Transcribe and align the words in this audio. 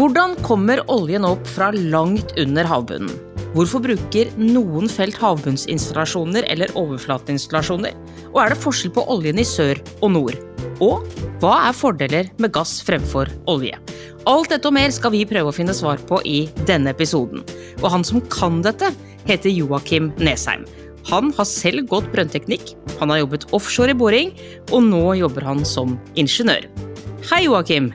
Hvordan 0.00 0.32
kommer 0.40 0.80
oljen 0.88 1.26
opp 1.28 1.42
fra 1.44 1.66
langt 1.76 2.30
under 2.40 2.64
havbunnen? 2.64 3.10
Hvorfor 3.52 3.82
bruker 3.84 4.30
noen 4.40 4.88
felt 4.88 5.18
havbunnsinstallasjoner 5.20 6.46
eller 6.48 6.70
overflateinstallasjoner? 6.80 7.98
Og 8.30 8.38
er 8.40 8.54
det 8.54 8.62
forskjell 8.62 8.94
på 8.96 9.04
oljen 9.12 9.42
i 9.42 9.44
sør 9.44 9.76
og 9.98 10.14
nord? 10.14 10.38
Og 10.80 11.04
hva 11.42 11.50
er 11.66 11.76
fordeler 11.76 12.30
med 12.40 12.54
gass 12.54 12.78
fremfor 12.86 13.28
olje? 13.52 13.76
Alt 14.30 14.54
dette 14.54 14.70
og 14.70 14.72
mer 14.78 14.94
skal 14.96 15.12
vi 15.12 15.26
prøve 15.28 15.52
å 15.52 15.56
finne 15.58 15.76
svar 15.76 16.00
på 16.08 16.22
i 16.24 16.46
denne 16.70 16.94
episoden. 16.94 17.44
Og 17.82 17.90
han 17.92 18.06
som 18.06 18.24
kan 18.32 18.62
dette, 18.64 18.88
heter 19.28 19.52
Joakim 19.52 20.14
Nesheim. 20.16 20.64
Han 21.10 21.28
har 21.36 21.48
selv 21.50 21.90
gått 21.92 22.08
brønnteknikk, 22.14 22.72
han 23.02 23.12
har 23.12 23.20
jobbet 23.26 23.44
offshore 23.52 23.92
i 23.92 24.00
boring, 24.00 24.32
og 24.72 24.80
nå 24.88 25.04
jobber 25.20 25.44
han 25.50 25.60
som 25.68 25.98
ingeniør. 26.16 26.70
Hei, 27.28 27.42
Joakim. 27.50 27.92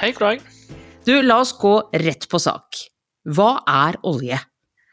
Hei, 0.00 0.14
dag. 0.16 0.51
Du, 1.02 1.16
la 1.22 1.40
oss 1.42 1.50
gå 1.58 1.72
rett 1.98 2.28
på 2.30 2.38
sak. 2.38 2.78
Hva 3.26 3.56
er 3.66 3.96
olje? 4.06 4.36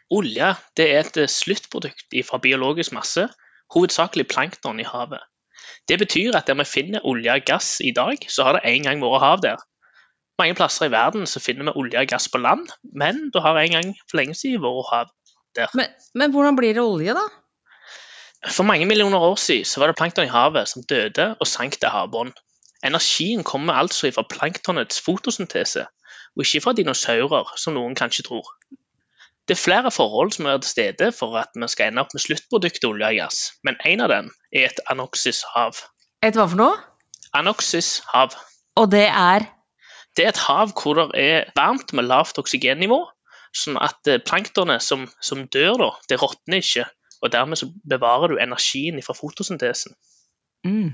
Olje 0.10 0.48
det 0.78 0.86
er 0.90 1.06
et 1.06 1.20
sluttprodukt 1.30 2.16
fra 2.26 2.40
biologisk 2.42 2.96
masse, 2.96 3.28
hovedsakelig 3.76 4.26
plankton 4.32 4.82
i 4.82 4.88
havet. 4.90 5.22
Det 5.86 6.00
betyr 6.02 6.34
at 6.40 6.50
der 6.50 6.58
vi 6.58 6.66
finner 6.66 7.06
olje 7.06 7.36
og 7.38 7.46
gass 7.46 7.76
i 7.86 7.92
dag, 7.94 8.26
så 8.26 8.48
har 8.48 8.58
det 8.58 8.72
en 8.72 8.88
gang 8.88 9.04
vært 9.04 9.22
hav 9.22 9.44
der. 9.46 9.62
Mange 10.42 10.56
plasser 10.58 10.90
i 10.90 10.94
verden 10.96 11.30
så 11.30 11.44
finner 11.46 11.70
vi 11.70 11.76
olje 11.78 12.02
og 12.02 12.10
gass 12.10 12.26
på 12.34 12.42
land, 12.42 12.66
men 12.90 13.28
det 13.30 13.46
har 13.46 13.62
en 13.62 13.78
gang 13.78 13.94
for 14.10 14.18
lenge 14.18 14.34
siden 14.40 14.66
vært 14.66 14.90
hav 14.90 15.14
der. 15.62 15.78
Men, 15.78 15.94
men 16.18 16.34
hvordan 16.34 16.58
blir 16.58 16.74
det 16.74 16.88
olje, 16.88 17.14
da? 17.14 17.28
For 18.50 18.66
mange 18.66 18.90
millioner 18.90 19.22
år 19.30 19.38
siden 19.38 19.70
så 19.70 19.84
var 19.84 19.94
det 19.94 20.00
plankton 20.02 20.26
i 20.26 20.34
havet 20.34 20.74
som 20.74 20.90
døde 20.90 21.36
og 21.38 21.54
sank 21.54 21.78
til 21.78 21.94
havbånd. 21.94 22.34
Energien 22.82 23.44
kommer 23.44 23.78
altså 23.78 24.10
fra 24.16 24.26
planktonets 24.26 25.04
fotosyntese, 25.06 25.86
og 26.36 26.46
ikke 26.46 26.62
fra 26.64 26.74
dinosaurer, 26.78 27.54
som 27.58 27.76
noen 27.78 27.98
kanskje 27.98 28.26
tror. 28.28 28.48
Det 29.50 29.56
er 29.56 29.64
flere 29.64 29.92
forhold 29.92 30.32
som 30.36 30.46
er 30.46 30.60
til 30.62 30.70
stede 30.70 31.12
for 31.16 31.38
at 31.40 31.56
vi 31.58 31.68
skal 31.72 31.90
ende 31.90 32.04
opp 32.04 32.14
med 32.14 32.22
sluttproduktet 32.22 32.86
olje 32.86 33.08
og 33.08 33.18
gass, 33.18 33.40
men 33.66 33.80
en 33.86 34.04
av 34.06 34.12
dem 34.12 34.28
er 34.54 34.68
et 34.68 34.82
anoxis-hav. 34.94 35.80
Et 36.22 36.38
hva 36.38 36.46
for 36.52 36.60
noe? 36.60 36.76
Anoxis-hav. 37.34 38.36
Og 38.78 38.92
det 38.92 39.08
er 39.08 39.48
Det 40.18 40.26
er 40.26 40.30
et 40.34 40.44
hav 40.46 40.74
hvor 40.76 41.00
det 41.00 41.10
er 41.22 41.50
varmt 41.56 41.94
med 41.94 42.06
lavt 42.10 42.38
oksygennivå, 42.42 43.00
sånn 43.56 43.78
at 43.82 44.10
eh, 44.10 44.22
planktonet 44.22 44.84
som, 44.84 45.06
som 45.22 45.46
dør, 45.48 45.78
da, 45.82 45.90
det 46.10 46.18
råtner 46.22 46.62
ikke, 46.62 46.86
og 47.22 47.32
dermed 47.34 47.58
så 47.62 47.70
bevarer 47.90 48.34
du 48.34 48.42
energien 48.42 49.02
fra 49.06 49.16
fotosyntesen. 49.18 49.96
mm. 50.66 50.90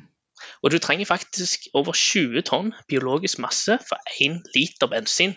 Og 0.64 0.72
du 0.72 0.80
trenger 0.80 1.06
faktisk 1.06 1.68
over 1.74 1.94
20 1.94 2.42
tonn 2.48 2.74
biologisk 2.90 3.40
masse 3.44 3.78
for 3.88 4.00
1 4.22 4.42
liter 4.56 4.90
bensin. 4.92 5.36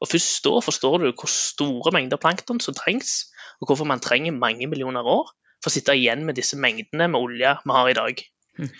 Og 0.00 0.10
først 0.10 0.44
da 0.44 0.60
forstår 0.64 0.98
du 0.98 1.06
hvor 1.12 1.30
store 1.30 1.92
mengder 1.94 2.20
plankton 2.20 2.60
som 2.60 2.74
trengs, 2.74 3.30
og 3.60 3.68
hvorfor 3.68 3.88
man 3.88 4.00
trenger 4.00 4.32
mange 4.32 4.66
millioner 4.66 5.06
år 5.06 5.30
for 5.62 5.70
å 5.70 5.74
sitte 5.74 5.96
igjen 5.96 6.26
med 6.28 6.36
disse 6.36 6.58
mengdene 6.60 7.08
med 7.08 7.20
olje 7.20 7.56
vi 7.64 7.76
har 7.78 7.88
i 7.88 7.98
dag. 8.00 8.24
Mhm. 8.58 8.70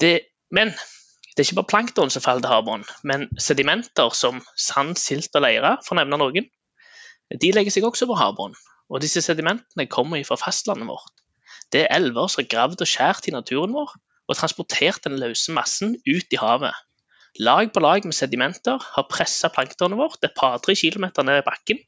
Det, 0.00 0.12
men 0.50 0.70
det 0.70 1.42
er 1.42 1.48
ikke 1.48 1.60
bare 1.60 1.72
plankton 1.72 2.10
som 2.10 2.22
faller 2.22 2.44
til 2.44 2.52
havbunnen, 2.52 2.86
men 3.04 3.28
sedimenter 3.38 4.14
som 4.16 4.40
sand, 4.56 4.96
silt 4.96 5.34
og 5.36 5.44
leire, 5.44 5.76
for 5.84 5.94
å 5.94 6.00
nevne 6.00 6.18
noen, 6.20 6.46
de 7.42 7.50
legger 7.54 7.74
seg 7.74 7.86
også 7.86 8.08
på 8.10 8.18
havbunnen. 8.18 8.58
Og 8.90 9.02
disse 9.04 9.22
sedimentene 9.22 9.86
kommer 9.86 10.22
fra 10.26 10.38
fastlandet 10.40 10.88
vårt. 10.88 11.12
Det 11.70 11.84
er 11.84 11.94
elver 11.94 12.26
som 12.32 12.42
er 12.42 12.48
gravd 12.50 12.82
og 12.82 12.90
skjært 12.90 13.28
i 13.30 13.34
naturen 13.34 13.76
vår, 13.76 13.92
og 14.30 14.38
transportert 14.38 15.02
den 15.06 15.18
løse 15.18 15.52
massen 15.54 15.96
ut 16.06 16.30
i 16.30 16.38
havet. 16.40 16.76
Lag 17.38 17.70
på 17.72 17.82
lag 17.82 18.06
med 18.06 18.14
sedimenter 18.16 18.78
har 18.82 19.06
pressa 19.10 19.50
planktonet 19.54 19.98
vårt 19.98 20.24
et 20.26 20.34
par-tre 20.36 20.74
kilometer 20.78 21.26
ned 21.26 21.42
i 21.42 21.46
bakken, 21.46 21.82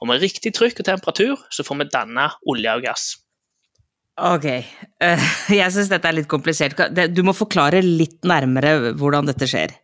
og 0.00 0.08
med 0.08 0.22
riktig 0.22 0.54
trykk 0.56 0.80
og 0.80 0.88
temperatur 0.88 1.42
så 1.52 1.64
får 1.66 1.82
vi 1.82 1.88
danna 1.92 2.30
olje 2.48 2.76
og 2.78 2.86
gass. 2.86 3.08
Ok, 4.18 4.46
eh, 4.48 5.26
jeg 5.60 5.74
syns 5.74 5.90
dette 5.92 6.08
er 6.08 6.16
litt 6.16 6.30
komplisert. 6.30 6.80
Du 7.14 7.22
må 7.22 7.36
forklare 7.36 7.84
litt 7.84 8.24
nærmere 8.26 8.94
hvordan 8.98 9.28
dette 9.28 9.46
skjer. 9.50 9.76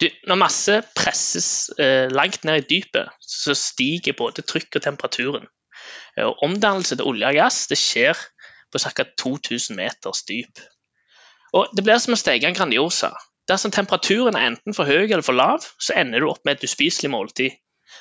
Du, 0.00 0.06
når 0.28 0.40
masse 0.40 0.78
presses 0.96 1.50
eh, 1.80 2.06
langt 2.12 2.44
ned 2.44 2.62
i 2.62 2.66
dypet, 2.68 3.12
så 3.20 3.56
stiger 3.56 4.16
både 4.16 4.44
trykk 4.44 4.78
og 4.78 4.84
temperaturen. 4.84 5.46
Eh, 6.16 6.28
omdannelse 6.44 6.96
til 6.96 7.08
olje 7.08 7.28
og 7.28 7.38
gass 7.38 7.64
det 7.70 7.80
skjer 7.80 8.20
på 8.72 8.80
ca. 8.82 9.06
2000 9.18 9.76
meters 9.76 10.24
dyp. 10.28 10.60
Og 11.56 11.72
Det 11.72 11.84
blir 11.86 12.00
som 12.02 12.16
å 12.16 12.20
steke 12.20 12.48
en 12.48 12.56
Grandiosa. 12.56 13.14
Dersom 13.48 13.72
temperaturen 13.72 14.36
er 14.36 14.50
enten 14.50 14.74
for 14.76 14.88
høy 14.88 15.06
eller 15.06 15.24
for 15.24 15.36
lav, 15.38 15.64
så 15.78 15.94
ender 15.96 16.20
du 16.20 16.28
opp 16.28 16.42
med 16.44 16.58
et 16.58 16.66
uspiselig 16.66 17.12
måltid. 17.12 17.54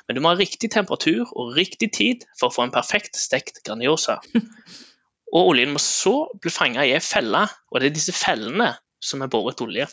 Men 0.07 0.17
du 0.17 0.21
må 0.23 0.31
ha 0.33 0.39
riktig 0.39 0.71
temperatur 0.73 1.29
og 1.29 1.53
riktig 1.55 1.91
tid 1.95 2.25
for 2.39 2.49
å 2.49 2.55
få 2.55 2.65
en 2.65 2.73
perfekt 2.73 3.19
stekt 3.19 3.61
Grandiosa. 3.65 4.19
Og 5.35 5.51
oljen 5.51 5.73
må 5.73 5.81
så 5.81 6.27
bli 6.41 6.51
fanga 6.53 6.85
i 6.85 6.93
ei 6.95 7.01
felle, 7.03 7.41
og 7.71 7.81
det 7.81 7.89
er 7.89 7.95
disse 7.95 8.13
fellene 8.15 8.69
som 9.03 9.23
er 9.25 9.31
båret 9.31 9.59
olje. 9.65 9.87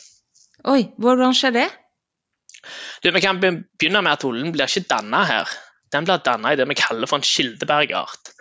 Oi, 0.69 0.85
hvordan 1.01 1.33
skjer 1.35 1.55
det? 1.57 1.65
Du, 3.03 3.09
vi 3.11 3.23
kan 3.23 3.41
begynne 3.41 4.03
med 4.05 4.13
at 4.13 4.23
oljen 4.27 4.53
blir 4.53 4.69
ikke 4.69 4.87
danna 4.93 5.23
her. 5.27 5.51
Den 5.91 6.07
blir 6.07 6.21
danna 6.23 6.53
i 6.53 6.59
det 6.59 6.67
vi 6.69 6.77
kaller 6.79 7.09
for 7.09 7.19
en 7.19 7.27
kildebergart. 7.27 8.31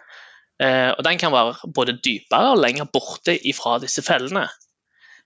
Eh, 0.63 0.93
og 0.93 1.03
Den 1.03 1.19
kan 1.19 1.35
være 1.35 1.73
både 1.75 1.97
dypere 1.99 2.53
og 2.53 2.63
lenger 2.63 2.87
borte 2.93 3.35
ifra 3.51 3.81
disse 3.83 4.05
fellene. 4.07 4.47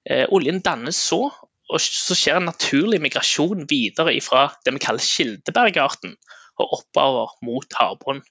Eh, 0.06 0.24
oljen 0.30 0.62
dannes 0.62 0.98
så, 1.08 1.26
og 1.66 1.82
så 1.82 2.14
skjer 2.14 2.38
en 2.38 2.48
naturlig 2.50 3.00
migrasjon 3.02 3.66
videre 3.70 4.14
fra 4.22 4.46
det 4.64 4.76
vi 4.76 4.82
kaller 4.82 5.02
kildebergarten, 5.02 6.14
og 6.56 6.78
oppover 6.78 7.34
mot 7.44 7.78
havbunnen. 7.78 8.24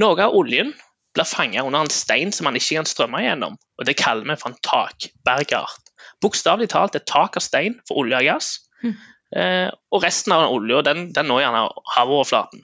Noe 0.00 0.16
av 0.24 0.34
oljen 0.38 0.70
blir 1.12 1.28
fanget 1.28 1.66
under 1.66 1.84
en 1.84 1.92
stein 1.92 2.32
som 2.32 2.46
man 2.48 2.56
ikke 2.56 2.78
kan 2.78 2.88
strømme 2.88 3.20
gjennom, 3.24 3.58
og 3.58 3.88
det 3.88 3.98
kaller 4.00 4.30
vi 4.30 4.38
for 4.40 4.52
en 4.52 4.62
takbergart. 4.64 5.90
Bokstavelig 6.22 6.70
talt 6.72 6.96
et 6.96 7.08
tak 7.08 7.36
av 7.36 7.44
stein 7.44 7.80
for 7.88 8.04
olje 8.04 8.22
og 8.22 8.30
gass. 8.30 8.52
mm. 8.82 8.94
Eh, 9.32 9.70
og 9.88 10.02
resten 10.04 10.34
av 10.34 10.50
olja 10.52 10.82
den, 10.84 11.06
den 11.16 11.24
når 11.30 11.38
gjerne 11.40 11.60
havoverflaten. 11.94 12.60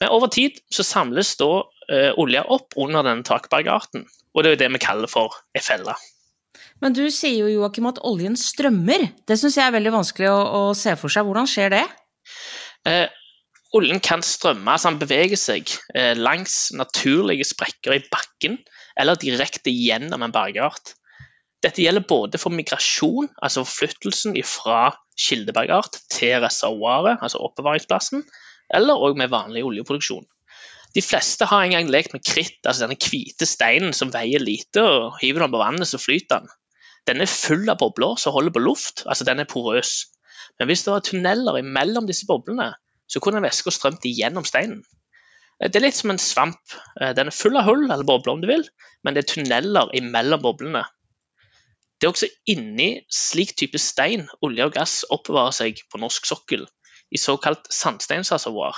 Men 0.00 0.12
over 0.16 0.30
tid 0.32 0.56
så 0.72 0.84
samles 0.84 1.34
da 1.36 1.48
eh, 1.92 2.10
olje 2.20 2.40
opp 2.56 2.76
under 2.80 3.04
denne 3.04 3.24
takbergarten, 3.24 4.06
og 4.32 4.44
det 4.44 4.54
er 4.54 4.62
det 4.62 4.70
vi 4.78 4.80
kaller 4.80 5.12
for 5.12 5.36
ei 5.52 5.60
felle. 5.64 5.92
Men 6.82 6.96
du 6.96 7.04
sier 7.12 7.44
jo, 7.44 7.50
Joakim, 7.60 7.86
at 7.90 8.00
oljen 8.06 8.34
strømmer. 8.38 9.06
Det 9.28 9.38
syns 9.40 9.58
jeg 9.58 9.66
er 9.66 9.76
veldig 9.76 9.92
vanskelig 9.94 10.30
å, 10.30 10.40
å 10.40 10.62
se 10.78 10.96
for 11.00 11.12
seg. 11.12 11.26
Hvordan 11.28 11.48
skjer 11.50 11.76
det? 11.76 11.84
Eh, 12.88 13.06
oljen 13.76 14.02
kan 14.04 14.22
strømme, 14.26 14.74
altså 14.74 14.92
den 14.92 15.00
beveger 15.02 15.40
seg 15.40 15.70
eh, 15.94 16.12
langs 16.18 16.72
naturlige 16.76 17.46
sprekker 17.48 17.96
i 17.96 18.04
bakken 18.10 18.58
eller 19.00 19.18
direkte 19.18 19.72
gjennom 19.72 20.22
en 20.22 20.34
bergart. 20.34 20.94
Dette 21.64 21.80
gjelder 21.80 22.04
både 22.06 22.38
for 22.38 22.52
migrasjon, 22.52 23.30
altså 23.40 23.64
forflyttelsen 23.64 24.36
fra 24.44 24.92
kildebergart 25.16 25.96
til 26.12 26.36
reservoaret, 26.44 27.22
altså 27.24 27.40
oppbevaringsplassen, 27.46 28.24
eller 28.74 29.00
òg 29.00 29.16
med 29.16 29.32
vanlig 29.32 29.64
oljeproduksjon. 29.64 30.26
De 30.94 31.02
fleste 31.02 31.48
har 31.50 31.64
en 31.64 31.72
gang 31.74 31.88
lekt 31.90 32.12
med 32.14 32.22
kritt, 32.26 32.60
altså 32.62 32.84
denne 32.84 32.98
hvite 33.00 33.48
steinen 33.48 33.96
som 33.96 34.12
veier 34.14 34.42
lite, 34.42 34.84
og 34.84 35.16
hiver 35.22 35.46
den 35.46 35.54
på 35.54 35.62
vannet, 35.62 35.88
så 35.90 35.98
flyter 35.98 36.44
den. 36.44 36.52
Den 37.08 37.20
er 37.20 37.28
full 37.28 37.68
av 37.68 37.78
bobler 37.82 38.16
som 38.20 38.32
holder 38.32 38.54
på 38.54 38.62
luft, 38.64 39.04
altså 39.06 39.26
den 39.28 39.42
er 39.42 39.48
porøs. 39.50 40.06
Men 40.58 40.70
hvis 40.70 40.84
det 40.86 40.92
var 40.92 41.04
tunneler 41.04 41.58
imellom 41.60 42.06
disse 42.08 42.26
boblene, 42.28 42.70
så 43.10 43.20
kunne 43.20 43.42
væska 43.44 43.72
strømt 43.74 44.06
igjennom 44.08 44.46
steinen. 44.48 44.82
Eh, 45.60 45.68
Det 45.68 45.76
er 45.76 45.86
litt 45.86 45.98
som 45.98 46.10
en 46.10 46.18
svamp. 46.18 46.76
Eh, 47.00 47.12
Den 47.12 47.28
er 47.28 47.38
full 47.42 47.56
av 47.56 47.64
hull, 47.64 47.84
eller 47.90 48.04
bobler 48.04 48.32
om 48.32 48.40
du 48.40 48.48
vil, 48.48 48.64
men 49.04 49.14
det 49.14 49.24
er 49.24 49.34
tunneler 49.34 49.92
imellom 49.94 50.42
boblene. 50.42 50.84
Det 52.00 52.08
er 52.08 52.12
også 52.12 52.28
inni 52.50 52.88
slik 53.08 53.54
type 53.56 53.78
stein 53.78 54.28
olje 54.42 54.64
og 54.64 54.72
gass 54.74 55.04
oppbevarer 55.10 55.52
seg 55.52 55.78
på 55.90 56.00
norsk 56.02 56.26
sokkel, 56.26 56.66
i 57.12 57.20
såkalt 57.20 57.68
sandsteinsreservoar. 57.70 58.76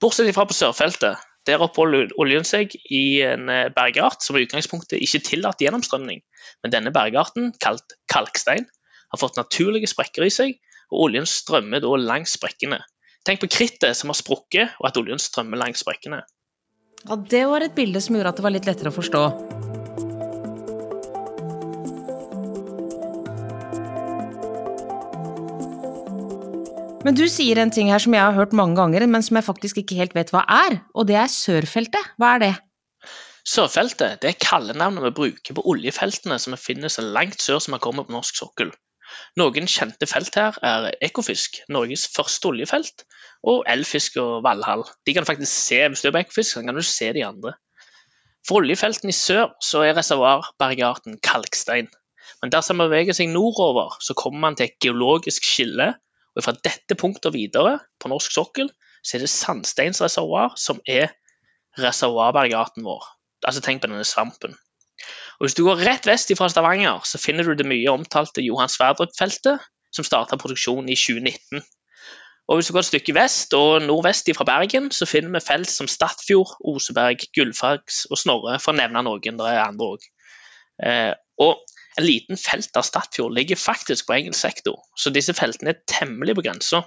Bortsett 0.00 0.34
fra 0.34 0.46
på 0.48 0.56
sørfeltet. 0.56 1.16
Der 1.46 1.62
oppholder 1.62 2.10
oljen 2.20 2.46
seg 2.46 2.74
i 2.90 3.22
en 3.26 3.50
eh, 3.52 3.68
bergart 3.74 4.24
som 4.24 4.38
i 4.38 4.44
utgangspunktet 4.46 5.02
ikke 5.02 5.22
tillater 5.28 5.68
gjennomstrømning. 5.68 6.22
Men 6.64 6.74
denne 6.74 6.92
bergarten, 6.94 7.52
kalt 7.62 7.96
kalkstein, 8.10 8.66
har 9.12 9.22
fått 9.22 9.38
naturlige 9.38 9.90
sprekker 9.90 10.26
i 10.26 10.32
seg, 10.34 10.56
og 10.90 11.08
oljen 11.08 11.28
strømmer 11.30 11.82
da 11.82 11.92
langs 12.00 12.34
sprekkene. 12.38 12.80
Tenk 13.26 13.42
på 13.42 13.50
krittet 13.50 13.98
som 13.98 14.10
har 14.10 14.18
sprukket, 14.18 14.74
og 14.80 14.90
at 14.90 14.98
oljen 15.00 15.22
strømmer 15.22 15.58
langs 15.62 15.82
sprekkene. 15.82 16.22
Ja, 17.06 17.16
Det 17.16 17.46
var 17.46 17.62
et 17.62 17.78
bilde 17.78 18.02
som 18.02 18.18
gjorde 18.18 18.34
at 18.34 18.40
det 18.42 18.46
var 18.46 18.54
litt 18.54 18.66
lettere 18.70 18.90
å 18.90 18.98
forstå. 18.98 19.65
Men 27.06 27.14
du 27.14 27.28
sier 27.30 27.60
en 27.62 27.70
ting 27.70 27.92
her 27.92 28.02
som 28.02 28.14
jeg 28.16 28.24
har 28.24 28.34
hørt 28.34 28.54
mange 28.56 28.74
ganger, 28.74 29.04
men 29.06 29.22
som 29.22 29.36
jeg 29.38 29.46
faktisk 29.46 29.76
ikke 29.78 29.94
helt 30.00 30.14
vet 30.16 30.32
hva 30.34 30.40
er, 30.50 30.80
og 30.90 31.06
det 31.06 31.14
er 31.20 31.30
sørfeltet. 31.30 32.08
Hva 32.18 32.32
er 32.34 32.40
det? 32.42 32.54
Sørfeltet 33.46 34.24
det 34.24 34.32
er 34.32 34.40
kallenavnet 34.42 35.04
vi 35.04 35.12
bruker 35.14 35.54
på 35.54 35.62
oljefeltene 35.70 36.40
som 36.42 36.56
vi 36.56 36.58
finner 36.58 36.90
så 36.90 37.04
langt 37.06 37.38
sør 37.38 37.60
som 37.62 37.76
vi 37.76 37.78
kommer 37.84 38.08
på 38.08 38.14
norsk 38.16 38.40
sokkel. 38.40 38.72
Noen 39.38 39.70
kjente 39.70 40.08
felt 40.10 40.34
her 40.34 40.58
er 40.66 40.88
Ekofisk, 41.06 41.60
Norges 41.70 42.08
første 42.10 42.50
oljefelt, 42.50 43.04
og 43.46 43.62
Elfisk 43.70 44.18
og 44.18 44.40
Valhall. 44.42 44.82
De 45.06 45.14
kan 45.14 45.28
faktisk 45.28 45.52
se 45.52 45.78
hvis 45.86 46.02
du 46.02 46.08
er 46.10 46.16
på 46.16 46.24
Ekofisk, 46.24 46.56
så 46.56 46.64
kan 46.66 46.74
du 46.74 46.82
se 46.82 47.12
de 47.14 47.22
andre. 47.28 47.54
For 48.48 48.64
oljefeltene 48.64 49.14
i 49.14 49.18
sør 49.20 49.54
så 49.62 49.84
er 49.86 49.94
reservoarbergarten 49.94 51.20
kalkstein. 51.22 51.86
Men 52.42 52.50
dersom 52.50 52.82
man 52.82 52.90
beveger 52.90 53.14
seg 53.14 53.30
nordover, 53.30 53.94
så 54.02 54.18
kommer 54.18 54.42
man 54.48 54.58
til 54.58 54.66
et 54.66 54.76
geologisk 54.82 55.46
skille. 55.46 55.92
Og 56.36 56.44
fra 56.44 56.54
dette 56.64 56.96
punktet 56.98 57.34
videre 57.34 57.78
på 58.00 58.10
norsk 58.12 58.34
sokkel 58.34 58.68
så 59.06 59.16
er 59.16 59.24
det 59.24 59.32
sandsteinsreservoar 59.32 60.56
som 60.60 60.80
er 60.86 61.14
reservoarbergarten 61.80 62.84
vår. 62.86 63.04
Altså 63.46 63.62
tenk 63.64 63.82
på 63.82 63.90
denne 63.90 64.04
svampen. 64.04 64.56
Og 65.38 65.46
Hvis 65.46 65.56
du 65.56 65.64
går 65.66 65.82
rett 65.84 66.06
vest 66.08 66.32
fra 66.36 66.48
Stavanger, 66.48 67.04
så 67.04 67.20
finner 67.20 67.44
du 67.44 67.54
det 67.54 67.68
mye 67.68 67.92
omtalte 67.92 68.44
Johan 68.44 68.72
Sverdrup-feltet, 68.72 69.60
som 69.92 70.04
starta 70.04 70.38
produksjonen 70.40 70.88
i 70.88 70.96
2019. 70.96 71.62
Og 72.48 72.56
Hvis 72.56 72.68
du 72.68 72.72
går 72.72 72.84
et 72.84 72.90
stykke 72.90 73.14
vest 73.14 73.54
og 73.58 73.82
nordvest 73.82 74.30
fra 74.36 74.46
Bergen, 74.48 74.90
så 74.94 75.06
finner 75.06 75.34
vi 75.34 75.44
felt 75.44 75.70
som 75.70 75.88
Stadfjord, 75.90 76.56
Oseberg, 76.64 77.26
Gullfaks 77.36 78.06
og 78.10 78.20
Snorre, 78.20 78.58
for 78.62 78.72
å 78.72 78.78
nevne 78.78 79.02
noen. 79.02 79.40
Det 79.40 79.50
er 79.50 79.64
andre 79.64 79.88
òg. 79.96 80.06
Eh, 80.86 81.12
og 81.42 81.65
en 81.96 82.04
liten 82.06 82.38
felt 82.40 82.76
av 82.76 82.84
Statfjord 82.86 83.34
ligger 83.36 83.58
faktisk 83.60 84.08
på 84.08 84.18
engelsk 84.18 84.40
sektor, 84.40 84.80
så 84.98 85.12
disse 85.14 85.34
feltene 85.36 85.72
er 85.72 85.82
temmelig 85.88 86.36
på 86.36 86.44
grensa. 86.44 86.82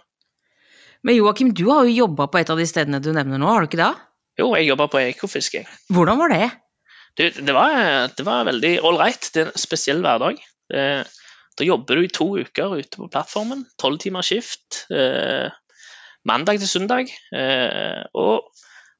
Men 1.03 1.15
Joakim, 1.15 1.53
du 1.55 1.65
har 1.71 1.87
jo 1.87 2.03
jobba 2.05 2.27
på 2.27 2.41
et 2.41 2.49
av 2.51 2.59
de 2.59 2.67
stedene 2.69 3.01
du 3.03 3.11
nevner 3.15 3.39
nå, 3.41 3.49
har 3.49 3.63
du 3.63 3.69
ikke 3.69 3.81
det? 3.81 3.93
Jo, 4.39 4.51
jeg 4.55 4.69
jobba 4.69 4.87
på 4.91 5.01
ekofiske. 5.01 5.63
Hvordan 5.91 6.19
var 6.19 6.33
det? 6.33 6.49
Du, 7.17 7.25
det, 7.27 7.53
var, 7.55 8.11
det 8.15 8.25
var 8.27 8.47
veldig 8.47 8.73
ålreit. 8.87 9.31
Det 9.33 9.41
er 9.41 9.49
en 9.51 9.59
spesiell 9.59 10.03
hverdag. 10.05 10.39
da 10.69 11.65
jobber 11.65 11.99
du 11.99 12.05
i 12.05 12.13
to 12.13 12.27
uker 12.39 12.77
ute 12.79 13.01
på 13.01 13.09
plattformen. 13.11 13.65
Tolv 13.81 13.99
timers 13.99 14.29
skift. 14.31 14.85
Eh, 14.95 15.51
mandag 16.29 16.61
til 16.61 16.71
søndag. 16.71 17.11
Eh, 17.35 18.05
og 18.15 18.47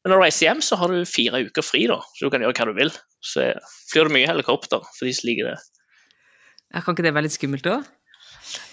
når 0.03 0.15
du 0.15 0.23
reiser 0.23 0.49
hjem, 0.49 0.63
så 0.65 0.79
har 0.81 0.91
du 0.91 1.07
fire 1.07 1.43
uker 1.47 1.63
fri, 1.63 1.85
da, 1.91 1.99
så 2.15 2.27
du 2.27 2.33
kan 2.33 2.43
gjøre 2.43 2.55
hva 2.59 2.67
du 2.71 2.75
vil. 2.81 2.91
Så 3.23 3.51
flyr 3.91 4.09
du 4.09 4.15
mye 4.17 4.27
helikopter 4.27 4.83
for 4.83 5.07
de 5.07 5.15
som 5.15 5.29
liker 5.29 5.53
det. 5.53 5.57
Kan 6.73 6.93
ikke 6.93 7.05
det 7.05 7.15
være 7.15 7.25
litt 7.25 7.35
skummelt 7.35 7.69
òg? 7.69 7.87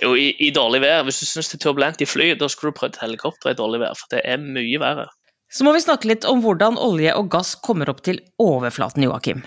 Jo, 0.00 0.14
i, 0.16 0.31
i, 0.40 0.50
dårlig 0.54 0.82
vær. 0.84 1.04
Hvis 1.06 1.20
du 1.22 1.28
syns 1.28 1.50
det 1.52 1.58
er 1.58 1.64
turbulent 1.66 2.02
i 2.04 2.08
fly, 2.08 2.31
da 2.38 2.48
skulle 2.52 2.72
du 2.72 2.81
prøvd 2.81 2.98
helikopter 3.02 3.52
i 3.52 3.58
dårlig 3.58 3.82
vær, 3.84 3.96
for 3.98 4.12
det 4.12 4.22
er 4.25 4.40
mye 4.40 4.81
verre. 4.81 5.08
Så 5.52 5.64
må 5.64 5.72
vi 5.76 5.84
snakke 5.84 6.08
litt 6.10 6.26
om 6.28 6.43
hvordan 6.43 6.78
olje 6.82 7.12
og 7.16 7.31
gass 7.32 7.54
kommer 7.64 7.93
opp 7.93 8.02
til 8.06 8.19
overflaten, 8.43 9.04
Joakim. 9.06 9.44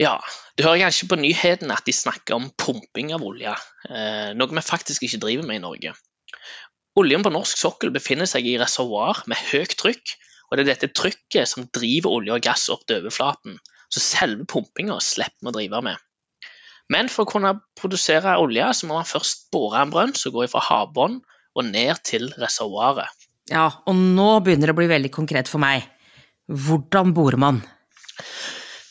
Ja, 0.00 0.18
du 0.58 0.64
hører 0.66 0.82
kanskje 0.84 1.08
på 1.10 1.18
nyhetene 1.20 1.76
at 1.76 1.86
de 1.86 1.94
snakker 1.94 2.36
om 2.36 2.50
pumping 2.58 3.12
av 3.14 3.22
olje, 3.24 3.54
eh, 3.88 4.32
noe 4.34 4.50
vi 4.50 4.64
faktisk 4.66 5.06
ikke 5.06 5.22
driver 5.22 5.46
med 5.46 5.60
i 5.60 5.62
Norge. 5.62 5.94
Oljen 6.98 7.24
på 7.26 7.32
norsk 7.34 7.58
sokkel 7.58 7.94
befinner 7.94 8.28
seg 8.30 8.46
i 8.46 8.58
reservoar 8.60 9.22
med 9.30 9.40
høyt 9.50 9.76
trykk, 9.78 10.16
og 10.50 10.58
det 10.58 10.64
er 10.64 10.72
dette 10.72 10.92
trykket 10.94 11.50
som 11.50 11.68
driver 11.74 12.18
olje 12.18 12.34
og 12.36 12.44
gass 12.44 12.68
opp 12.74 12.84
til 12.86 13.00
overflaten, 13.00 13.56
så 13.90 14.02
selve 14.02 14.46
pumpinga 14.50 14.98
slipper 15.02 15.46
vi 15.46 15.50
å 15.50 15.56
drive 15.56 15.82
med. 15.86 16.02
Men 16.92 17.08
for 17.08 17.24
å 17.24 17.30
kunne 17.30 17.54
produsere 17.78 18.36
olje, 18.40 18.66
så 18.76 18.88
må 18.88 18.98
man 18.98 19.08
først 19.08 19.48
bore 19.54 19.80
en 19.80 19.92
brønn 19.92 20.12
som 20.18 20.34
går 20.34 20.50
fra 20.52 20.62
havbunnen 20.66 21.22
og 21.54 21.68
ned 21.68 22.02
til 22.04 22.28
reservoaret. 22.40 23.08
Ja, 23.50 23.68
og 23.86 23.96
nå 23.96 24.28
begynner 24.44 24.70
det 24.70 24.74
å 24.74 24.80
bli 24.80 24.90
veldig 24.90 25.12
konkret 25.14 25.50
for 25.50 25.62
meg. 25.62 25.84
Hvordan 26.48 27.12
borer 27.16 27.40
man? 27.40 27.62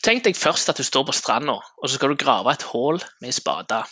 Tenk 0.04 0.24
deg 0.26 0.36
først 0.36 0.70
at 0.70 0.78
du 0.80 0.84
står 0.86 1.06
på 1.08 1.16
stranda, 1.16 1.58
og 1.58 1.88
så 1.88 1.96
skal 1.96 2.12
du 2.12 2.20
grave 2.20 2.52
et 2.52 2.66
hull 2.72 2.98
med 3.22 3.30
en 3.30 3.36
spade. 3.36 3.82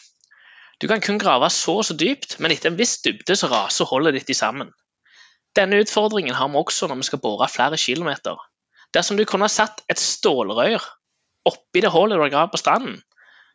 Du 0.83 0.89
kan 0.91 1.01
kun 1.01 1.21
grave 1.23 1.49
så 1.55 1.79
og 1.79 1.87
så 1.87 1.95
dypt, 1.95 2.41
men 2.43 2.53
etter 2.53 2.73
en 2.73 2.79
viss 2.79 2.99
dybde 3.05 3.37
så 3.39 3.49
raser 3.53 3.89
hullet 3.89 4.19
ditt 4.19 4.35
sammen. 4.37 4.73
Denne 5.57 5.79
utfordringen 5.85 6.35
har 6.35 6.51
vi 6.51 6.59
også 6.59 6.89
når 6.89 7.03
vi 7.03 7.09
skal 7.11 7.23
bore 7.23 7.49
flere 7.49 7.79
kilometer. 7.79 8.41
Dersom 8.93 9.17
du 9.17 9.25
kunne 9.29 9.47
ha 9.47 9.53
satt 9.53 9.85
et 9.93 10.01
stålrør 10.01 10.83
oppi 11.49 11.83
det 11.85 11.93
hullet 11.93 12.19
du 12.19 12.25
har 12.25 12.33
gravd 12.35 12.55
på 12.55 12.61
stranden, 12.61 12.99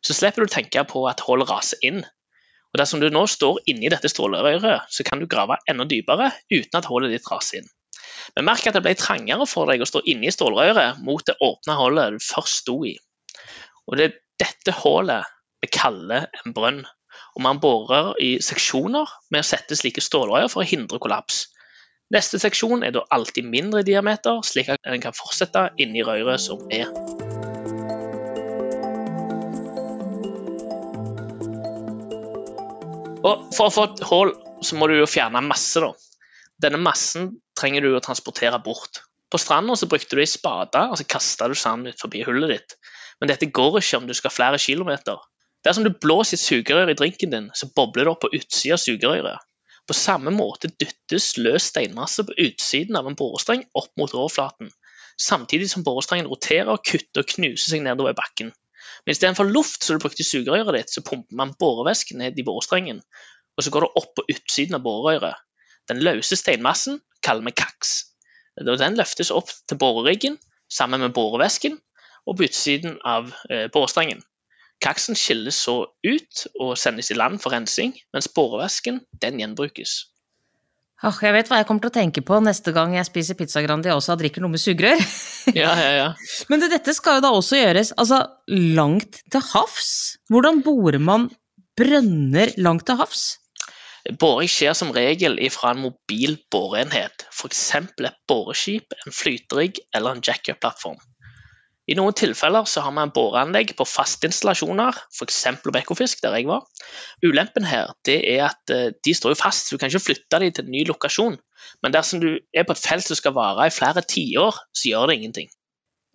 så 0.05 0.15
slipper 0.15 0.43
du 0.43 0.49
å 0.49 0.53
tenke 0.53 0.83
på 0.89 1.03
at 1.09 1.23
hull 1.27 1.45
raser 1.47 1.81
inn. 1.85 2.03
Og 2.73 2.81
Dersom 2.81 3.01
du 3.01 3.07
nå 3.09 3.23
står 3.31 3.61
inni 3.71 3.89
dette 3.91 4.11
strålerøret, 4.11 4.91
så 4.91 5.05
kan 5.07 5.21
du 5.21 5.29
grave 5.29 5.59
enda 5.69 5.87
dypere 5.87 6.31
uten 6.51 6.79
at 6.79 6.89
hullet 6.89 7.15
ditt 7.15 7.29
raser 7.31 7.61
inn. 7.61 7.71
Men 8.35 8.47
merk 8.49 8.67
at 8.67 8.75
det 8.75 8.83
ble 8.85 8.93
trangere 8.99 9.47
for 9.49 9.71
deg 9.71 9.81
å 9.81 9.87
stå 9.87 10.03
inni 10.11 10.31
strålerøret 10.33 10.99
mot 11.05 11.23
det 11.25 11.37
åpne 11.43 11.77
hullet 11.79 12.17
du 12.17 12.23
først 12.23 12.63
sto 12.63 12.77
i. 12.85 12.93
Og 13.87 13.97
Det 13.97 14.09
er 14.09 14.17
dette 14.43 14.75
hullet 14.83 15.33
vi 15.63 15.71
kaller 15.73 16.27
en 16.43 16.53
brønn. 16.53 16.83
Og 17.37 17.43
Man 17.45 17.61
borer 17.63 18.13
i 18.21 18.37
seksjoner 18.43 19.09
med 19.31 19.41
å 19.41 19.47
sette 19.47 19.77
slike 19.77 20.03
stålrøyer 20.03 20.51
for 20.53 20.63
å 20.63 20.69
hindre 20.69 20.99
kollaps. 21.01 21.47
Neste 22.13 22.39
seksjon 22.39 22.85
er 22.87 22.93
da 22.95 23.03
alltid 23.11 23.47
mindre 23.51 23.83
i 23.83 23.87
diameter, 23.87 24.39
slik 24.47 24.71
at 24.71 24.85
en 24.87 25.03
kan 25.03 25.17
fortsette 25.17 25.69
inni 25.81 26.05
røret 26.07 26.39
som 26.39 26.63
er. 26.71 26.87
Og 33.27 33.47
For 33.55 33.67
å 33.67 33.73
få 33.73 33.83
et 33.89 34.03
hull 34.07 34.29
så 34.63 34.77
må 34.79 34.87
du 34.87 34.95
jo 34.97 35.07
fjerne 35.09 35.41
masse. 35.43 35.81
da. 35.83 35.91
Denne 36.63 36.79
massen 36.81 37.33
trenger 37.59 37.83
du 37.83 37.95
å 37.95 38.03
transportere 38.03 38.59
bort. 38.63 39.01
På 39.29 39.39
stranda 39.41 39.75
brukte 39.89 40.15
du 40.15 40.21
ei 40.23 40.29
spade 40.29 40.83
og 40.87 40.95
så 40.97 41.05
kasta 41.15 41.49
du 41.51 41.55
sand 41.59 41.89
ut 41.89 41.99
forbi 41.99 42.23
hullet 42.23 42.53
ditt. 42.53 42.77
Men 43.19 43.31
dette 43.31 43.49
går 43.59 43.81
ikke 43.81 43.99
om 43.99 44.07
du 44.07 44.13
skal 44.15 44.31
flere 44.31 44.61
kilometer. 44.61 45.19
Dersom 45.65 45.83
du 45.83 45.91
blåser 45.91 46.37
et 46.37 46.43
sugerør 46.45 46.93
i 46.93 46.95
drinken 46.95 47.33
din, 47.33 47.49
så 47.53 47.67
bobler 47.75 48.07
det 48.07 48.13
opp 48.13 48.23
på 48.23 48.31
utsida 48.37 48.77
av 48.77 48.83
sugerøret. 48.85 49.43
På 49.87 49.95
samme 49.95 50.31
måte 50.35 50.71
dyttes 50.71 51.33
løs 51.39 51.69
steinmasse 51.71 52.23
på 52.27 52.35
utsiden 52.45 52.95
av 52.99 53.07
en 53.07 53.17
borestreng 53.19 53.65
opp 53.75 53.91
mot 53.99 54.13
overflaten, 54.13 54.71
samtidig 55.19 55.69
som 55.71 55.83
borestrengen 55.83 56.29
roterer, 56.31 56.79
kutter 56.79 57.23
og 57.23 57.31
knuser 57.33 57.73
seg 57.73 57.83
nedover 57.83 58.15
bakken. 58.15 58.53
Men 59.07 59.15
istedenfor 59.15 59.47
luft 59.47 59.85
som 59.87 59.95
du 59.95 60.03
brukte 60.03 60.19
i 60.19 60.27
sugerøret 60.27 60.75
ditt, 60.75 60.89
så 60.91 60.99
pumper 60.99 61.37
man 61.39 61.53
borevæske 61.55 62.17
ned 62.19 62.35
i 62.35 62.43
borestrengen, 62.43 62.97
og 63.55 63.63
så 63.63 63.71
går 63.71 63.85
det 63.85 64.01
opp 64.01 64.09
på 64.19 64.25
utsiden 64.33 64.75
av 64.75 64.81
borerøret. 64.83 65.39
Den 65.87 66.01
løse 66.03 66.35
steinmassen 66.35 66.99
kaller 67.23 67.47
vi 67.47 67.53
kaks. 67.55 67.93
Den 68.59 68.97
løftes 68.99 69.31
opp 69.31 69.53
til 69.69 69.79
boreriggen 69.79 70.35
sammen 70.67 70.99
med 70.99 71.15
borevæsken 71.15 71.79
og 72.27 72.35
på 72.35 72.49
utsiden 72.49 72.97
av 73.07 73.31
eh, 73.47 73.69
borestrengen. 73.71 74.19
Kaksen 74.83 75.15
skilles 75.15 75.55
så 75.63 75.77
ut 75.87 76.43
og 76.59 76.75
sendes 76.77 77.07
i 77.09 77.15
land 77.15 77.39
for 77.39 77.55
rensing, 77.55 77.95
mens 78.11 78.27
borevæsken 78.27 78.99
den 79.23 79.39
gjenbrukes. 79.39 80.01
Oh, 81.05 81.13
jeg 81.21 81.29
vet 81.35 81.49
hva 81.51 81.59
jeg 81.59 81.67
kommer 81.69 81.83
til 81.83 81.91
å 81.91 81.97
tenke 81.99 82.21
på 82.25 82.39
neste 82.41 82.71
gang 82.73 82.95
jeg 82.95 83.05
spiser 83.05 83.37
pizza 83.37 83.61
Grandiosa 83.61 84.15
og 84.15 84.21
drikker 84.23 84.41
noe 84.41 84.55
med 84.55 84.61
sugerør. 84.63 85.01
ja, 85.53 85.73
ja, 85.77 85.91
ja. 85.93 86.07
Men 86.49 86.63
det, 86.63 86.71
dette 86.73 86.95
skal 86.97 87.19
jo 87.19 87.27
da 87.27 87.33
også 87.37 87.59
gjøres 87.59 87.93
altså, 88.01 88.23
langt 88.49 89.21
til 89.29 89.43
havs. 89.51 89.91
Hvordan 90.33 90.63
borer 90.65 90.97
man 90.97 91.27
brønner 91.77 92.55
langt 92.57 92.87
til 92.89 92.97
havs? 92.97 93.27
Boring 94.17 94.49
skjer 94.49 94.73
som 94.77 94.93
regel 94.95 95.37
fra 95.51 95.73
en 95.75 95.83
mobil 95.83 96.37
boreenhet, 96.49 97.27
f.eks. 97.29 97.63
et 97.75 98.19
boreskip, 98.29 98.95
en 99.05 99.13
flyterigg 99.13 99.81
eller 99.93 100.15
en 100.15 100.23
jackup-plattform. 100.23 100.97
I 101.87 101.95
noen 101.95 102.15
tilfeller 102.19 102.67
så 102.67 102.81
har 102.83 102.91
man 102.91 103.13
boreanlegg 103.15 103.71
på 103.79 103.85
faste 103.87 104.27
installasjoner, 104.27 104.97
f.eks. 105.15 105.37
Ekofisk, 105.79 106.19
der 106.23 106.35
jeg 106.35 106.49
var. 106.49 106.65
Ulempen 107.23 107.67
her 107.67 107.93
det 108.07 108.17
er 108.27 108.49
at 108.49 108.73
eh, 108.73 108.89
de 108.91 109.13
står 109.15 109.33
jo 109.35 109.39
fast, 109.39 109.67
så 109.67 109.75
du 109.75 109.81
kan 109.81 109.91
ikke 109.91 110.09
flytte 110.09 110.41
dem 110.43 110.51
til 110.51 110.67
en 110.67 110.73
ny 110.75 110.83
lokasjon. 110.89 111.37
Men 111.83 111.95
dersom 111.95 112.19
du 112.23 112.29
er 112.35 112.67
på 112.67 112.75
et 112.75 112.83
felt 112.83 113.07
som 113.07 113.19
skal 113.19 113.35
vare 113.37 113.69
i 113.69 113.73
flere 113.73 114.03
tiår, 114.03 114.59
så 114.75 114.91
gjør 114.91 115.07
det 115.07 115.19
ingenting. 115.19 115.49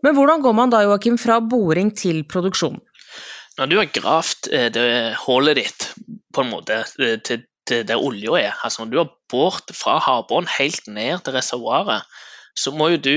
Men 0.04 0.16
hvordan 0.18 0.44
går 0.44 0.56
man 0.58 0.72
da, 0.74 0.82
Joakim, 0.84 1.16
fra 1.20 1.38
boring 1.40 1.94
til 1.96 2.24
produksjon? 2.28 2.80
Når 3.56 3.68
du 3.70 3.78
har 3.78 3.92
gravd 3.96 4.52
eh, 4.52 4.68
det 4.74 4.86
hullet 5.24 5.60
ditt 5.60 5.88
på 6.34 6.44
en 6.44 6.52
måte 6.52 6.82
eh, 7.00 7.16
til, 7.24 7.46
til 7.68 7.86
der 7.88 8.00
olja 8.00 8.36
er, 8.40 8.60
altså 8.60 8.84
når 8.84 8.92
du 8.92 8.98
har 9.00 9.12
båret 9.32 9.72
fra 9.76 9.96
havbunnen 10.04 10.52
helt 10.58 10.88
ned 10.88 11.24
til 11.24 11.36
reservoaret, 11.36 12.04
så 12.58 12.72
må 12.76 12.92
jo 12.92 13.00
du 13.00 13.16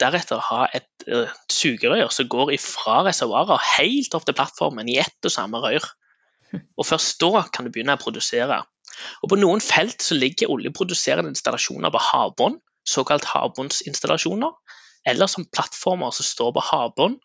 deretter 0.00 0.42
ha 0.50 0.66
et 0.76 1.06
uh, 1.08 1.30
sugerør 1.50 2.10
som 2.12 2.28
går 2.30 2.52
fra 2.62 3.00
reservoaret 3.06 3.62
helt 3.76 4.14
opp 4.16 4.26
til 4.28 4.36
plattformen 4.36 4.90
i 4.90 4.98
ett 5.02 5.28
og 5.28 5.34
samme 5.34 5.60
rør. 5.62 5.86
Og 6.76 6.86
Først 6.86 7.20
da 7.22 7.44
kan 7.52 7.66
du 7.66 7.72
begynne 7.72 7.96
å 7.96 8.00
produsere. 8.00 8.62
Og 9.22 9.30
På 9.32 9.38
noen 9.38 9.62
felt 9.64 10.02
så 10.02 10.18
ligger 10.18 10.50
oljeproduserende 10.52 11.30
installasjoner 11.32 11.92
på 11.94 12.02
havbånd, 12.10 12.60
såkalt 12.84 13.28
havbåndsinstallasjoner, 13.30 14.52
eller 15.06 15.30
som 15.30 15.46
plattformer 15.46 16.12
som 16.12 16.26
står 16.26 16.52
på 16.56 16.64
havbånd, 16.72 17.20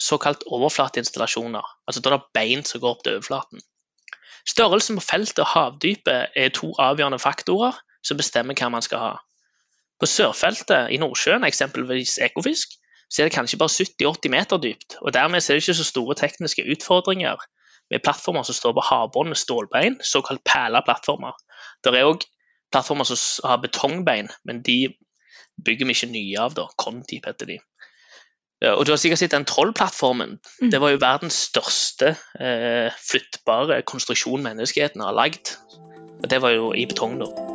såkalt 0.00 0.44
overflateinstallasjoner. 0.48 1.64
Altså 1.86 2.00
da 2.00 2.12
det 2.12 2.18
er 2.18 2.30
bein 2.34 2.64
som 2.64 2.82
går 2.82 2.96
opp 2.96 3.04
til 3.04 3.18
overflaten. 3.18 3.64
Størrelsen 4.48 4.96
på 4.96 5.04
feltet 5.04 5.42
og 5.44 5.50
havdypet 5.52 6.36
er 6.36 6.54
to 6.56 6.72
avgjørende 6.80 7.20
faktorer 7.20 7.76
som 8.04 8.16
bestemmer 8.20 8.56
hva 8.56 8.70
man 8.72 8.84
skal 8.84 9.04
ha. 9.04 9.12
På 10.00 10.08
sørfeltet 10.08 10.90
i 10.94 10.98
Nordsjøen, 11.00 11.44
eksempelvis 11.44 12.18
Ekofisk, 12.24 12.76
så 13.10 13.22
er 13.22 13.28
det 13.28 13.34
kanskje 13.34 13.58
bare 13.58 13.68
70-80 13.68 14.30
meter 14.30 14.56
dypt. 14.56 14.96
og 15.00 15.14
Dermed 15.14 15.42
er 15.42 15.54
det 15.54 15.62
ikke 15.62 15.74
så 15.74 15.84
store 15.84 16.14
tekniske 16.14 16.64
utfordringer 16.72 17.36
med 17.90 18.02
plattformer 18.04 18.42
som 18.42 18.54
står 18.54 18.72
på 18.72 18.86
havbunnen 18.86 19.34
med 19.34 19.36
stålbein, 19.36 19.98
såkalt 20.02 20.44
perleplattformer. 20.46 21.34
Det 21.84 21.94
er 21.94 22.06
òg 22.06 22.24
plattformer 22.72 23.04
som 23.04 23.50
har 23.50 23.62
betongbein, 23.62 24.30
men 24.44 24.62
de 24.62 24.94
bygger 25.64 25.86
vi 25.86 25.96
ikke 25.96 26.12
nye 26.12 26.38
av. 26.38 26.54
da, 26.54 26.68
Contip 26.78 27.26
heter 27.26 27.46
de. 27.46 27.58
Og 28.62 28.86
Du 28.86 28.92
har 28.92 28.96
sikkert 28.96 29.18
sett 29.18 29.32
den 29.32 29.44
Troll-plattformen. 29.44 30.38
Mm. 30.62 30.70
Det 30.70 30.80
var 30.80 30.90
jo 30.90 31.00
verdens 31.00 31.38
største 31.48 32.14
eh, 32.40 32.92
flyttbare 33.10 33.82
konstruksjon 33.82 34.44
menneskeheten 34.44 35.00
har 35.00 35.16
lagd. 35.16 35.56
Og 36.22 36.30
Det 36.30 36.42
var 36.42 36.50
jo 36.50 36.74
i 36.76 36.86
betong, 36.86 37.18
da. 37.24 37.49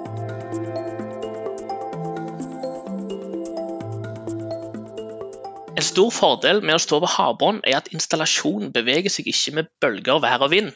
En 5.76 5.84
stor 5.84 6.12
fordel 6.16 6.62
med 6.64 6.78
å 6.78 6.80
stå 6.80 7.02
ved 7.04 7.12
havbånd 7.18 7.66
er 7.68 7.82
at 7.82 7.90
installasjonen 7.92 8.72
beveger 8.76 9.12
seg 9.12 9.28
ikke 9.28 9.56
med 9.58 9.72
bølger, 9.84 10.22
vær 10.24 10.46
og 10.46 10.54
vind. 10.54 10.72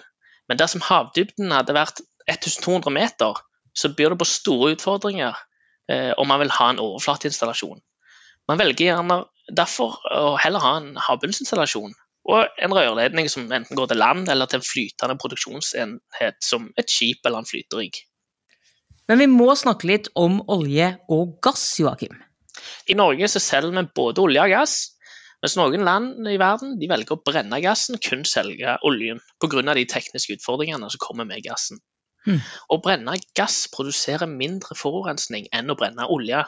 Men 0.51 0.59
dersom 0.59 0.83
havdybden 0.83 1.53
hadde 1.55 1.75
vært 1.77 2.01
1200 2.27 2.91
meter, 2.91 3.39
så 3.71 3.93
byr 3.95 4.11
det 4.11 4.19
på 4.19 4.27
store 4.27 4.73
utfordringer 4.75 5.39
eh, 5.87 6.11
om 6.19 6.27
man 6.27 6.41
vil 6.43 6.51
ha 6.51 6.67
en 6.73 6.83
overflateinstallasjon. 6.83 7.79
Man 8.51 8.59
velger 8.59 8.89
gjerne 8.89 9.21
derfor 9.55 9.95
å 10.03 10.35
heller 10.41 10.65
ha 10.65 10.75
en 10.81 10.93
havbunnsinstallasjon 11.07 11.95
og 12.29 12.61
en 12.61 12.75
rørledning 12.75 13.29
som 13.31 13.47
enten 13.47 13.77
går 13.79 13.93
til 13.93 14.01
land 14.03 14.29
eller 14.29 14.49
til 14.49 14.59
en 14.59 14.67
flytende 14.67 15.15
produksjonsenhet 15.21 16.43
som 16.43 16.67
et 16.77 16.91
skip 16.91 17.23
eller 17.23 17.39
en 17.39 17.49
flyterigg. 17.49 18.03
Men 19.09 19.23
vi 19.23 19.29
må 19.31 19.53
snakke 19.57 19.87
litt 19.89 20.11
om 20.19 20.41
olje 20.51 20.91
og 21.09 21.39
gass, 21.45 21.63
Joakim. 21.79 22.19
I 22.89 22.97
Norge 22.97 23.29
så 23.31 23.41
selger 23.43 23.75
vi 23.75 23.85
både 23.95 24.23
olje 24.23 24.45
og 24.45 24.53
gass, 24.53 24.75
mens 25.43 25.55
noen 25.55 25.85
land 25.87 26.27
i 26.27 26.39
verden 26.39 26.75
de 26.79 26.89
velger 26.91 27.15
å 27.15 27.23
brenne 27.23 27.61
gassen, 27.63 27.99
kun 28.03 28.25
selge 28.27 28.75
oljen 28.87 29.21
pga. 29.39 29.61
de 29.73 29.85
tekniske 29.87 30.35
utfordringene 30.35 30.89
som 30.91 30.99
kommer 30.99 31.27
med 31.29 31.43
gassen. 31.45 31.79
Mm. 32.27 32.39
Å 32.43 32.77
brenne 32.83 33.15
gass 33.37 33.67
produserer 33.71 34.27
mindre 34.27 34.75
forurensning 34.75 35.47
enn 35.55 35.71
å 35.71 35.77
brenne 35.79 36.07
olje. 36.11 36.43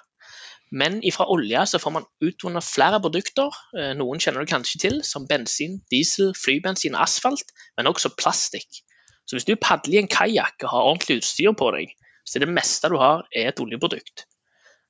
Men 0.71 0.99
ifra 1.03 1.27
olje 1.31 1.63
så 1.67 1.79
får 1.83 1.93
man 1.95 2.07
utvunnet 2.23 2.63
flere 2.63 2.99
produkter, 3.03 3.51
eh, 3.77 3.91
noen 3.95 4.19
kjenner 4.23 4.43
du 4.43 4.51
kanskje 4.51 4.79
til, 4.79 4.99
som 5.03 5.27
bensin, 5.27 5.81
diesel, 5.91 6.31
flybensin 6.35 6.95
asfalt, 6.95 7.51
men 7.77 7.91
også 7.91 8.13
plastikk. 8.15 8.83
Så 9.27 9.35
hvis 9.35 9.47
du 9.47 9.55
padler 9.55 9.99
i 9.99 10.03
en 10.03 10.11
kajakk 10.11 10.63
og 10.63 10.71
har 10.71 10.87
ordentlig 10.91 11.21
utstyr 11.21 11.55
på 11.55 11.71
deg, 11.75 11.91
så 12.23 12.37
er 12.37 12.45
det 12.45 12.55
meste 12.55 12.91
du 12.91 12.97
har, 12.99 13.27
er 13.35 13.51
et 13.51 13.59
oljeprodukt. 13.63 14.25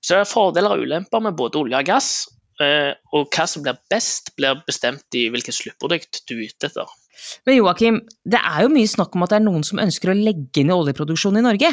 Så 0.01 0.17
det 0.17 0.23
er 0.25 0.29
fordeler 0.29 0.73
og 0.73 0.83
ulemper 0.85 1.21
med 1.21 1.37
både 1.37 1.59
olje 1.61 1.77
og 1.77 1.87
gass, 1.87 2.11
Eh, 2.61 2.91
og 3.15 3.29
hva 3.33 3.45
som 3.49 3.63
blir 3.65 3.77
best, 3.89 4.33
blir 4.37 4.59
bestemt 4.67 5.17
i 5.17 5.27
hvilket 5.33 5.55
sluttprodukt 5.55 6.23
du 6.29 6.35
er 6.37 6.49
ute 6.49 6.69
etter. 6.69 6.89
Men 7.47 7.57
Joakim, 7.57 8.01
det 8.27 8.41
er 8.41 8.65
jo 8.65 8.73
mye 8.73 8.89
snakk 8.89 9.15
om 9.15 9.25
at 9.25 9.33
det 9.33 9.39
er 9.39 9.47
noen 9.47 9.65
som 9.65 9.81
ønsker 9.81 10.11
å 10.11 10.17
legge 10.17 10.65
ned 10.65 10.75
oljeproduksjonen 10.75 11.41
i 11.41 11.47
Norge? 11.47 11.71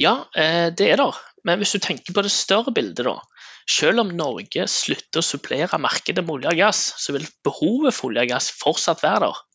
Ja, 0.00 0.14
eh, 0.38 0.70
det 0.76 0.92
er 0.92 1.02
det. 1.02 1.10
Men 1.44 1.60
hvis 1.60 1.74
du 1.76 1.80
tenker 1.82 2.16
på 2.16 2.24
det 2.24 2.32
større 2.32 2.72
bildet, 2.76 3.04
da. 3.08 3.18
Selv 3.70 4.02
om 4.02 4.10
Norge 4.16 4.66
slutter 4.70 5.20
å 5.20 5.24
supplere 5.24 5.80
markedet 5.80 6.24
med 6.24 6.38
olje 6.38 6.52
og 6.54 6.60
gass, 6.60 6.80
så 7.00 7.14
vil 7.16 7.28
behovet 7.46 7.96
for 7.96 8.10
olje 8.10 8.26
og 8.26 8.32
gass 8.32 8.50
fortsatt 8.56 9.04
være 9.04 9.28
der. 9.28 9.46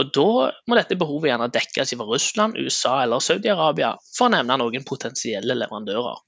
Og 0.00 0.12
da 0.14 0.30
må 0.70 0.76
dette 0.78 0.98
behovet 1.00 1.32
gjerne 1.32 1.50
dekkes 1.52 1.96
fra 1.96 2.06
Russland, 2.06 2.60
USA 2.60 3.00
eller 3.02 3.24
Saudi-Arabia, 3.24 3.96
for 4.14 4.28
å 4.28 4.34
nevne 4.36 4.60
noen 4.60 4.86
potensielle 4.86 5.56
leverandører. 5.56 6.20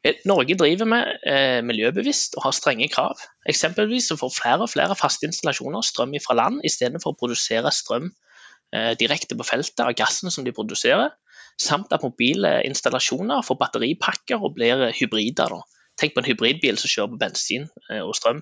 Eh, 0.00 0.16
Norge 0.24 0.56
driver 0.56 0.88
med 0.88 1.08
eh, 1.28 1.60
miljøbevisst 1.66 2.38
og 2.38 2.46
har 2.46 2.56
strenge 2.56 2.88
krav. 2.92 3.20
Eksempelvis 3.48 4.08
så 4.08 4.16
får 4.20 4.32
flere 4.32 4.64
og 4.64 4.72
flere 4.72 4.96
faste 4.96 5.28
installasjoner 5.28 5.84
strøm 5.84 6.14
fra 6.24 6.36
land 6.38 6.62
istedenfor 6.64 7.12
å 7.12 7.18
produsere 7.20 7.72
strøm 7.74 8.08
eh, 8.08 8.94
direkte 9.00 9.36
på 9.36 9.44
feltet 9.44 9.84
av 9.84 9.92
gassen 9.98 10.32
som 10.32 10.46
de 10.46 10.54
produserer, 10.56 11.12
samt 11.60 11.92
at 11.92 12.06
mobile 12.06 12.62
installasjoner 12.64 13.44
får 13.44 13.60
batteripakker 13.60 14.40
og 14.40 14.56
blir 14.56 14.88
hybrider. 14.96 15.52
Da. 15.52 15.84
Tenk 16.00 16.16
på 16.16 16.22
en 16.22 16.30
hybridbil 16.30 16.80
som 16.80 16.88
kjører 16.88 17.12
på 17.12 17.20
bensin 17.20 17.68
eh, 17.90 18.00
og 18.00 18.16
strøm. 18.16 18.40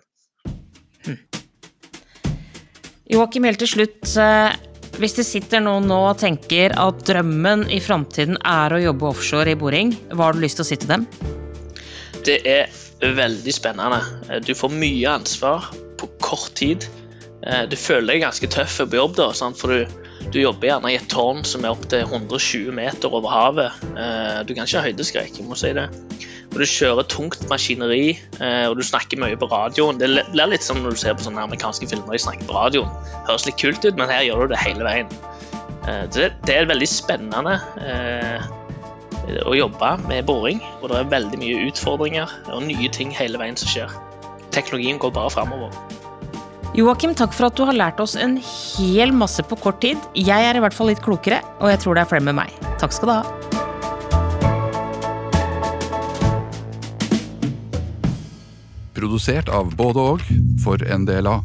Hm. 1.09 1.19
Joakim, 3.09 3.49
helt 3.49 3.59
til 3.65 3.73
slutt. 3.73 4.05
Eh, 4.15 4.55
hvis 5.03 5.17
det 5.19 5.27
sitter 5.27 5.62
noen 5.65 5.91
nå 5.91 5.99
og 6.12 6.23
tenker 6.23 6.77
at 6.79 7.03
drømmen 7.09 7.67
i 7.75 7.81
framtiden 7.83 8.38
er 8.47 8.75
å 8.75 8.81
jobbe 8.83 9.11
offshore 9.11 9.57
i 9.57 9.59
boring, 9.59 9.97
hva 10.15 10.31
har 10.31 10.38
du 10.38 10.43
lyst 10.47 10.62
til 10.62 10.67
å 10.67 10.71
si 10.71 10.79
til 10.79 10.95
dem? 10.95 11.11
Det 12.27 12.39
er 12.45 12.69
veldig 13.01 13.55
spennende. 13.55 14.01
Eh, 14.29 14.41
du 14.43 14.55
får 14.55 14.75
mye 14.75 15.15
ansvar 15.19 15.71
på 15.99 16.11
kort 16.23 16.55
tid. 16.59 16.87
Eh, 17.47 17.65
du 17.71 17.77
føler 17.79 18.15
deg 18.15 18.27
ganske 18.27 18.51
tøff 18.51 18.81
på 18.83 18.99
jobb, 18.99 19.17
da, 19.19 19.31
for 19.33 19.75
du, 19.75 20.01
du, 20.33 20.41
jobber 20.43 20.73
gjerne 20.73 20.93
i 20.93 20.99
et 20.99 21.09
tårn 21.11 21.45
som 21.47 21.65
er 21.65 21.75
opptil 21.75 22.07
120 22.07 22.75
meter 22.75 23.15
over 23.15 23.31
havet. 23.33 23.87
Eh, 23.95 24.41
du 24.49 24.55
kan 24.55 24.67
ikke 24.67 24.81
ha 24.81 24.89
høydeskrekk, 24.89 25.39
jeg 25.39 25.49
må 25.49 25.59
si 25.59 25.73
det. 25.77 25.89
Og 26.49 26.63
Du 26.63 26.65
kjører 26.65 27.05
tungt 27.05 27.43
maskineri, 27.51 28.17
og 28.41 28.79
du 28.79 28.81
snakker 28.83 29.21
mye 29.21 29.37
på 29.37 29.51
radioen. 29.53 29.99
Det 30.01 30.09
blir 30.33 30.49
litt 30.49 30.65
som 30.65 30.79
når 30.81 30.97
du 30.97 31.01
ser 31.03 31.13
på 31.19 31.27
sånne 31.27 31.43
amerikanske 31.45 31.85
filmer 31.91 32.17
de 32.17 32.23
snakker 32.25 32.49
på 32.49 32.57
radioen. 32.57 32.89
Høres 33.29 33.45
litt 33.45 33.59
kult 33.61 33.85
ut, 33.85 33.99
men 34.01 34.09
her 34.09 34.25
gjør 34.25 34.49
du 34.49 34.55
det 34.55 34.63
hele 34.63 34.87
veien. 34.87 35.13
Det, 36.17 36.31
er 36.49 36.71
veldig 36.73 36.89
spennende 36.89 37.59
å 39.47 39.54
jobbe 39.56 39.94
med 40.08 40.26
boring, 40.28 40.61
og 40.80 40.90
det 40.90 40.99
er 41.00 41.12
veldig 41.12 41.40
mye 41.40 41.64
utfordringer 41.68 42.32
og 42.52 42.64
nye 42.66 42.90
ting 42.94 43.12
hele 43.14 43.40
veien 43.40 43.58
som 43.58 43.70
skjer. 43.70 43.92
Teknologien 44.54 45.00
går 45.00 45.12
bare 45.16 45.32
framover. 45.32 45.75
Joakim, 46.76 47.14
takk 47.16 47.32
for 47.32 47.49
at 47.49 47.56
du 47.56 47.64
har 47.64 47.76
lært 47.76 48.00
oss 48.00 48.14
en 48.16 48.37
hel 48.44 49.12
masse 49.16 49.42
på 49.49 49.56
kort 49.61 49.80
tid. 49.80 50.00
Jeg 50.16 50.49
er 50.49 50.58
i 50.58 50.61
hvert 50.62 50.76
fall 50.76 50.90
litt 50.92 51.00
klokere, 51.04 51.40
og 51.62 51.73
jeg 51.73 51.80
tror 51.85 51.97
det 51.97 52.04
er 52.04 52.11
flere 52.11 52.26
med 52.28 52.37
meg. 52.38 52.52
Takk 52.80 52.92
skal 52.92 53.08
du 53.08 53.14
ha. 53.16 53.23
Produsert 58.99 59.49
av 59.49 59.73
både 59.78 60.04
og 60.14 60.26
for 60.64 60.82
NDLA. 60.82 61.38